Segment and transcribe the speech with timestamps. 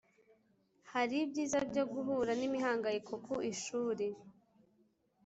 [0.93, 4.05] hari ibyiza byo guhura n’imihanganyiko ku ishuri